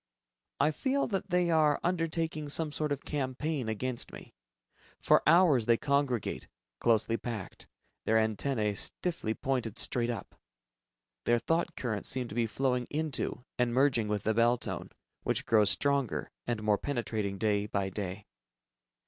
I 0.59 0.71
feel 0.71 1.05
that 1.09 1.29
they 1.29 1.51
are 1.51 1.79
undertaking 1.83 2.49
some 2.49 2.71
sort 2.71 2.91
of 2.91 3.05
campaign 3.05 3.69
against 3.69 4.11
me. 4.11 4.33
For 4.99 5.21
hours 5.27 5.67
they 5.67 5.77
congregate, 5.77 6.47
closely 6.79 7.17
packed, 7.17 7.67
their 8.05 8.17
antennae 8.17 8.73
stiffly 8.73 9.35
pointed 9.35 9.77
straight 9.77 10.09
up. 10.09 10.33
Their 11.25 11.37
thought 11.37 11.75
currents 11.75 12.09
seem 12.09 12.27
to 12.29 12.33
be 12.33 12.47
flowing 12.47 12.87
into 12.89 13.45
and 13.59 13.75
merging 13.75 14.07
with 14.07 14.23
the 14.23 14.33
bell 14.33 14.57
tone, 14.57 14.89
which 15.21 15.45
grows 15.45 15.69
stronger 15.69 16.31
and 16.47 16.63
more 16.63 16.79
penetrating 16.79 17.37
day 17.37 17.67
by 17.67 17.91
day. 17.91 18.25